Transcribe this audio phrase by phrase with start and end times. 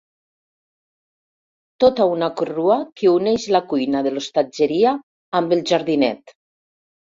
[1.85, 4.97] Tota una corrua que uneix la cuina de l'hostatgeria
[5.43, 6.39] amb el jardinet.